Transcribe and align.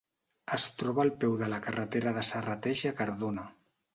Es 0.55 0.63
troba 0.79 1.03
al 1.03 1.11
peu 1.23 1.35
de 1.41 1.51
la 1.51 1.59
carretera 1.67 2.15
de 2.17 2.25
Serrateix 2.31 2.81
a 2.93 2.97
Cardona. 3.03 3.47